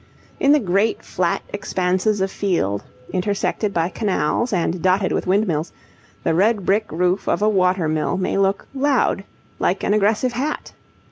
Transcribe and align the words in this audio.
In 0.39 0.51
the 0.51 0.59
great 0.59 1.03
flat 1.03 1.43
expanses 1.53 2.21
of 2.21 2.31
field, 2.31 2.83
intersected 3.13 3.71
by 3.71 3.89
canals 3.89 4.51
and 4.51 4.81
dotted 4.81 5.11
with 5.11 5.27
windmills, 5.27 5.71
the 6.23 6.33
red 6.33 6.65
brick 6.65 6.91
roof 6.91 7.27
of 7.27 7.43
a 7.43 7.47
water 7.49 7.87
mill 7.87 8.17
may 8.17 8.35
look 8.39 8.65
'loud,' 8.73 9.23
like 9.59 9.83
an 9.83 9.93
aggressive 9.93 10.33
hat. 10.33 10.73